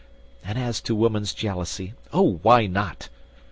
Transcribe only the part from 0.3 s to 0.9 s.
And as